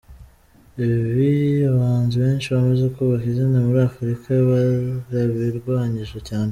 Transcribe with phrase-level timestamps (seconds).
[0.85, 1.31] Ibi,
[1.71, 6.49] abahanzi benshi bamaze kubaka izina muri Afurika barabirwanyije cyane.